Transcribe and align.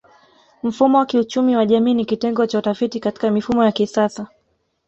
Mfumo 0.63 0.97
wa 0.97 1.05
kiuchumi 1.05 1.55
wa 1.55 1.65
jamii 1.65 1.93
ni 1.93 2.05
kitengo 2.05 2.47
cha 2.47 2.59
utafiti 2.59 2.99
Katika 2.99 3.31
mifumo 3.31 3.65
ya 3.65 3.71
kisasa 3.71 4.27